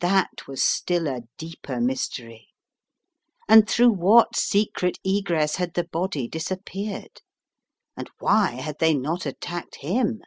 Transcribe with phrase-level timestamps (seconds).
[0.00, 2.54] That was still a deeper mystery.
[3.46, 7.20] And through what secret egress had the body disap peared?
[7.94, 10.22] And why had they not attacked him?